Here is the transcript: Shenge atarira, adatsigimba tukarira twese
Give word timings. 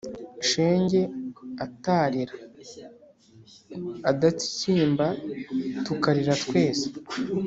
Shenge 0.49 1.01
atarira, 1.65 2.33
adatsigimba 4.11 5.05
tukarira 5.85 6.33
twese 6.43 6.85